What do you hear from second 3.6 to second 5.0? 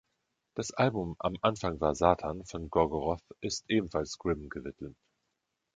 ebenfalls Grim gewidmet.